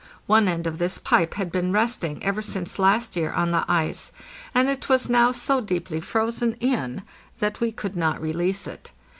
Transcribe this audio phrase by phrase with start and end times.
[0.25, 4.11] One end of this pipe had been resting ever since last year on the ice,
[4.55, 7.03] and it was now so deeply frozen in
[7.37, 8.93] that we could not release it.